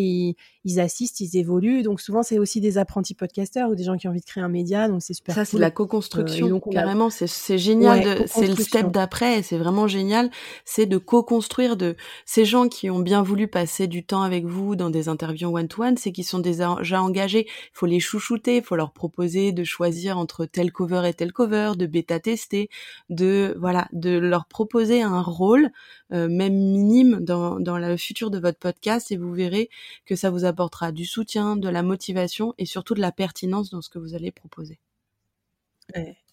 ils, 0.65 0.81
assistent, 0.81 1.21
ils 1.21 1.37
évoluent. 1.37 1.83
Donc, 1.83 2.01
souvent, 2.01 2.23
c'est 2.23 2.39
aussi 2.39 2.61
des 2.61 2.79
apprentis 2.79 3.15
podcasteurs 3.15 3.71
ou 3.71 3.75
des 3.75 3.85
gens 3.85 3.97
qui 3.97 4.07
ont 4.07 4.11
envie 4.11 4.21
de 4.21 4.27
créer 4.27 4.43
un 4.43 4.49
média. 4.49 4.89
Donc, 4.89 5.03
c'est 5.03 5.15
super 5.15 5.35
Ça, 5.35 5.45
c'est 5.45 5.59
la 5.59 5.71
co-construction. 5.71 6.57
Euh, 6.57 6.71
carrément, 6.71 7.11
c'est 7.11 7.59
génial. 7.59 8.27
c'est 8.27 8.47
le 8.47 8.57
step 8.57 8.91
d'après 8.91 9.41
c'est 9.43 9.59
vraiment 9.59 9.87
génial. 9.87 10.31
C'est 10.65 10.87
de 10.87 10.99
co-construire 10.99 11.77
de 11.77 11.97
ces 12.25 12.45
gens 12.45 12.69
qui 12.69 12.91
ont 12.91 13.01
bien 13.01 13.23
voulu 13.23 13.49
passer 13.49 13.87
du 13.87 14.05
temps 14.05 14.23
avec 14.23 14.45
vous 14.45 14.77
dans 14.77 14.91
des 14.91 15.09
interviews 15.09 15.57
one-to-one, 15.57 15.97
c'est 15.97 16.13
qui 16.13 16.25
sont 16.25 16.39
déjà 16.39 16.77
engagés. 17.03 17.47
Il 17.47 17.71
faut 17.75 17.87
les 17.87 18.01
chouchouter, 18.01 18.57
il 18.57 18.63
faut 18.63 18.77
leur 18.77 18.93
proposer 18.93 19.53
de 19.53 19.65
choisir 19.65 20.19
entre 20.19 20.47
tel 20.47 20.73
cover 20.73 21.03
et 21.09 21.15
tel 21.15 21.33
cover, 21.33 21.73
de 21.77 21.87
bêta 21.87 22.21
tester, 22.21 22.69
de 23.09 23.57
voilà, 23.59 23.89
de 23.93 24.19
leur 24.19 24.47
proposer 24.47 25.03
un 25.03 25.23
rôle 25.23 25.71
euh, 26.13 26.29
même 26.29 26.55
minime 26.55 27.21
dans, 27.21 27.61
dans 27.61 27.79
le 27.79 27.97
futur 27.97 28.31
de 28.31 28.39
votre 28.39 28.59
podcast 28.59 29.13
et 29.13 29.17
vous 29.17 29.33
verrez 29.33 29.71
que 30.07 30.17
ça 30.17 30.31
vous 30.31 30.45
apportera 30.51 30.93
du 30.93 31.07
soutien, 31.07 31.57
de 31.57 31.69
la 31.69 31.83
motivation 31.83 32.55
et 32.59 32.67
surtout 32.67 32.95
de 32.95 33.01
la 33.01 33.13
pertinence 33.13 33.71
dans 33.71 33.83
ce 33.83 33.89
que 33.89 33.99
vous 33.99 34.15
allez 34.15 34.31
proposer. 34.31 34.79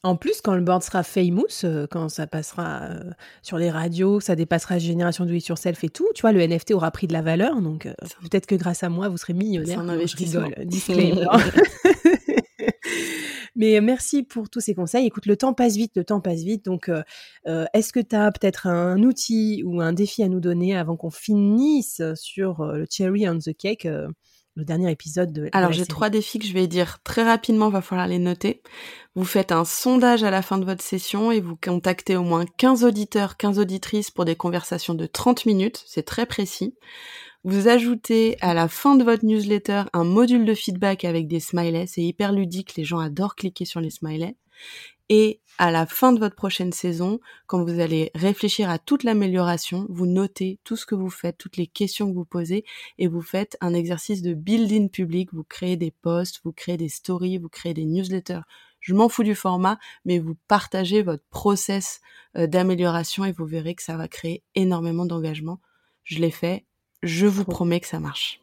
En 0.03 0.15
plus, 0.15 0.41
quand 0.41 0.55
le 0.55 0.62
board 0.62 0.83
sera 0.83 1.01
famous, 1.01 1.63
euh, 1.63 1.88
quand 1.89 2.09
ça 2.09 2.27
passera 2.27 2.83
euh, 2.83 3.12
sur 3.41 3.57
les 3.57 3.71
radios, 3.71 4.19
ça 4.19 4.36
dépassera 4.36 4.77
génération 4.77 5.25
do 5.25 5.33
it 5.33 5.47
yourself 5.47 5.83
et 5.83 5.89
tout, 5.89 6.07
tu 6.13 6.21
vois, 6.21 6.31
le 6.31 6.45
NFT 6.45 6.71
aura 6.71 6.91
pris 6.91 7.07
de 7.07 7.13
la 7.13 7.24
valeur. 7.24 7.59
Donc, 7.62 7.89
peut-être 8.21 8.45
que 8.45 8.55
grâce 8.55 8.83
à 8.83 8.89
moi, 8.89 9.09
vous 9.09 9.17
serez 9.17 9.33
millionnaire. 9.33 9.79
C'est 9.79 9.83
un 9.83 9.89
investissement. 9.89 10.50
Disclaimer. 10.63 11.25
Mais 13.57 13.81
merci 13.81 14.23
pour 14.23 14.49
tous 14.49 14.59
ces 14.59 14.75
conseils. 14.75 15.07
Écoute, 15.07 15.25
le 15.25 15.35
temps 15.35 15.53
passe 15.53 15.75
vite, 15.75 15.93
le 15.95 16.03
temps 16.03 16.21
passe 16.21 16.43
vite. 16.43 16.63
Donc, 16.63 16.89
euh, 16.89 17.01
euh, 17.47 17.65
est-ce 17.73 17.91
que 17.91 17.99
tu 17.99 18.15
as 18.15 18.31
peut-être 18.31 18.67
un 18.67 19.01
outil 19.01 19.63
ou 19.65 19.81
un 19.81 19.93
défi 19.93 20.21
à 20.21 20.29
nous 20.29 20.39
donner 20.39 20.77
avant 20.77 20.95
qu'on 20.95 21.09
finisse 21.09 22.01
sur 22.13 22.61
euh, 22.61 22.77
le 22.77 22.85
cherry 22.89 23.27
on 23.27 23.39
the 23.39 23.57
cake 23.57 23.87
le 24.57 24.65
dernier 24.65 24.91
épisode 24.91 25.31
de. 25.31 25.49
Alors 25.53 25.71
j'ai 25.71 25.85
trois 25.85 26.09
défis 26.09 26.39
que 26.39 26.45
je 26.47 26.53
vais 26.53 26.65
dire 26.65 26.97
très 27.03 27.23
rapidement, 27.23 27.69
va 27.69 27.81
falloir 27.81 28.07
les 28.07 28.17
noter. 28.17 28.63
Vous 29.15 29.23
faites 29.23 29.51
un 29.51 29.65
sondage 29.65 30.23
à 30.23 30.31
la 30.31 30.41
fin 30.41 30.57
de 30.57 30.65
votre 30.65 30.83
session 30.83 31.31
et 31.31 31.39
vous 31.39 31.55
contactez 31.55 32.15
au 32.15 32.23
moins 32.23 32.43
15 32.57 32.83
auditeurs, 32.83 33.37
15 33.37 33.59
auditrices 33.59 34.09
pour 34.09 34.25
des 34.25 34.35
conversations 34.35 34.95
de 34.95 35.05
30 35.05 35.45
minutes, 35.45 35.83
c'est 35.85 36.03
très 36.03 36.25
précis. 36.25 36.75
Vous 37.49 37.69
ajoutez 37.69 38.35
à 38.41 38.53
la 38.53 38.67
fin 38.67 38.95
de 38.95 39.05
votre 39.05 39.23
newsletter 39.23 39.83
un 39.93 40.03
module 40.03 40.43
de 40.43 40.53
feedback 40.53 41.05
avec 41.05 41.29
des 41.29 41.39
smileys. 41.39 41.87
C'est 41.87 42.03
hyper 42.03 42.33
ludique, 42.33 42.75
les 42.75 42.83
gens 42.83 42.99
adorent 42.99 43.37
cliquer 43.37 43.63
sur 43.63 43.79
les 43.79 43.89
smileys. 43.89 44.35
Et 45.07 45.39
à 45.57 45.71
la 45.71 45.85
fin 45.85 46.11
de 46.11 46.19
votre 46.19 46.35
prochaine 46.35 46.73
saison, 46.73 47.21
quand 47.45 47.63
vous 47.63 47.79
allez 47.79 48.11
réfléchir 48.15 48.69
à 48.69 48.79
toute 48.79 49.05
l'amélioration, 49.05 49.87
vous 49.87 50.05
notez 50.05 50.59
tout 50.65 50.75
ce 50.75 50.85
que 50.85 50.93
vous 50.93 51.09
faites, 51.09 51.37
toutes 51.37 51.55
les 51.55 51.67
questions 51.67 52.09
que 52.09 52.15
vous 52.15 52.25
posez, 52.25 52.65
et 52.97 53.07
vous 53.07 53.21
faites 53.21 53.55
un 53.61 53.73
exercice 53.73 54.21
de 54.21 54.33
building 54.33 54.89
public. 54.89 55.29
Vous 55.31 55.45
créez 55.45 55.77
des 55.77 55.91
posts, 55.91 56.41
vous 56.43 56.51
créez 56.51 56.75
des 56.75 56.89
stories, 56.89 57.37
vous 57.37 57.47
créez 57.47 57.73
des 57.73 57.85
newsletters. 57.85 58.41
Je 58.81 58.93
m'en 58.93 59.07
fous 59.07 59.23
du 59.23 59.35
format, 59.35 59.79
mais 60.03 60.19
vous 60.19 60.35
partagez 60.49 61.01
votre 61.01 61.23
process 61.29 62.01
euh, 62.35 62.45
d'amélioration 62.45 63.23
et 63.23 63.31
vous 63.31 63.45
verrez 63.45 63.73
que 63.73 63.83
ça 63.83 63.95
va 63.95 64.09
créer 64.09 64.43
énormément 64.53 65.05
d'engagement. 65.05 65.61
Je 66.03 66.19
l'ai 66.19 66.31
fait 66.31 66.65
je 67.03 67.25
vous 67.25 67.45
promets 67.45 67.79
que 67.79 67.87
ça 67.87 67.99
marche. 67.99 68.41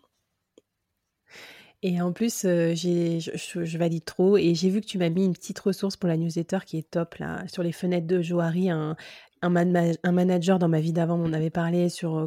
Et 1.87 2.01
en 2.01 2.13
plus, 2.13 2.47
euh, 2.47 2.75
je, 2.75 3.77
valide 3.77 4.07
trop. 4.07 4.39
Et 4.39 4.55
j'ai 4.55 4.71
vu 4.71 4.81
que 4.81 4.87
tu 4.87 4.97
m'as 4.97 5.11
mis 5.11 5.27
une 5.27 5.35
petite 5.35 5.59
ressource 5.59 5.97
pour 5.97 6.09
la 6.09 6.17
newsletter 6.17 6.61
qui 6.65 6.79
est 6.79 6.91
top 6.91 7.17
là, 7.17 7.47
sur 7.47 7.63
les 7.63 7.73
fenêtres 7.73 8.07
de 8.07 8.23
Joari, 8.23 8.71
un, 8.71 8.97
un, 9.45 10.13
manager 10.13 10.59
dans 10.59 10.69
ma 10.69 10.81
vie 10.81 10.93
d'avant 10.93 11.19
m'en 11.19 11.33
avait 11.33 11.51
parlé 11.51 11.89
sur 11.89 12.17
euh, 12.17 12.27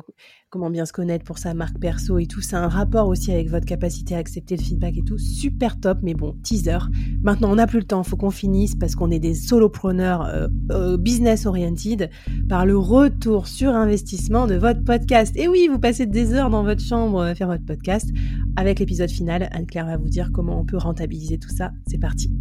comment 0.50 0.70
bien 0.70 0.86
se 0.86 0.94
connaître 0.94 1.26
pour 1.26 1.38
sa 1.38 1.54
marque 1.54 1.80
perso 1.80 2.20
et 2.20 2.28
tout. 2.28 2.42
C'est 2.42 2.56
un 2.56 2.68
rapport 2.68 3.08
aussi 3.08 3.32
avec 3.32 3.50
votre 3.50 3.66
capacité 3.66 4.16
à 4.16 4.20
accepter 4.20 4.56
le 4.56 4.62
feedback 4.62 4.98
et 4.98 5.04
tout. 5.04 5.18
Super 5.18 5.80
top, 5.80 6.00
mais 6.04 6.14
bon, 6.14 6.36
teaser. 6.44 6.78
Maintenant, 7.22 7.52
on 7.52 7.56
n'a 7.56 7.68
plus 7.68 7.80
le 7.80 7.86
temps, 7.86 8.04
faut 8.04 8.18
qu'on 8.18 8.32
finisse 8.32 8.76
parce 8.76 8.96
qu'on 8.96 9.12
est 9.12 9.20
des 9.20 9.34
solopreneurs 9.34 10.26
euh, 10.26 10.48
euh, 10.72 10.98
business 10.98 11.46
oriented 11.46 12.10
par 12.48 12.66
le 12.66 12.78
retour 12.78 13.48
sur 13.48 13.74
investissement 13.74 14.48
de 14.48 14.56
votre 14.56 14.84
podcast. 14.84 15.36
Et 15.36 15.48
oui, 15.48 15.68
vous 15.72 15.80
passez 15.80 16.06
des 16.06 16.34
heures 16.34 16.50
dans 16.50 16.64
votre 16.64 16.82
chambre 16.82 17.22
à 17.22 17.36
faire 17.36 17.48
votre 17.48 17.66
podcast. 17.66 18.10
Avec 18.56 18.80
l'épisode 18.80 19.10
final, 19.10 19.50
Anne-Claire 19.52 19.86
va 19.86 19.98
vous 19.98 20.10
dire 20.10 20.32
comment 20.32 20.60
on 20.60 20.66
peut 20.66 20.78
rentabiliser 20.78 21.38
tout 21.38 21.50
ça. 21.50 21.72
C'est 21.88 22.00
parti. 22.00 22.32